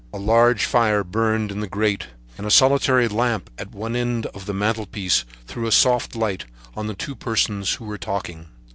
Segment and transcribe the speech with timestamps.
[0.11, 4.47] A large fire burned in the grate and a solitary lamp at one end of
[4.47, 8.47] the mantelpiece threw a soft light on the two persons who were talking.